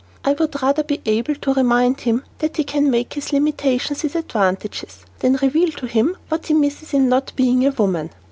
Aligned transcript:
I 0.25 0.33
would 0.33 0.59
rather 0.63 0.81
be 0.81 0.99
able 1.05 1.35
to 1.35 1.53
remind 1.53 2.01
him 2.01 2.23
that 2.39 2.57
he 2.57 2.63
can 2.63 2.89
make 2.89 3.13
his 3.13 3.31
limitations 3.31 4.01
his 4.01 4.15
advantages, 4.15 5.05
than 5.19 5.35
reveal 5.35 5.69
to 5.73 5.85
him 5.85 6.17
what 6.27 6.47
he 6.47 6.55
misses 6.55 6.95
in 6.95 7.07
not 7.07 7.31
being 7.35 7.67
a 7.67 7.71
woman. 7.71 8.09